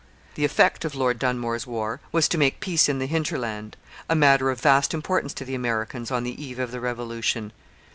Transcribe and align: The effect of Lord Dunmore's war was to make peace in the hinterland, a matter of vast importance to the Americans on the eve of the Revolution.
The 0.33 0.45
effect 0.45 0.83
of 0.83 0.95
Lord 0.95 1.19
Dunmore's 1.19 1.67
war 1.67 1.99
was 2.11 2.27
to 2.29 2.37
make 2.39 2.59
peace 2.59 2.89
in 2.89 2.97
the 2.97 3.05
hinterland, 3.05 3.77
a 4.09 4.15
matter 4.15 4.49
of 4.49 4.59
vast 4.59 4.95
importance 4.95 5.31
to 5.35 5.45
the 5.45 5.53
Americans 5.53 6.09
on 6.09 6.23
the 6.23 6.43
eve 6.43 6.57
of 6.57 6.71
the 6.71 6.79
Revolution. 6.81 7.53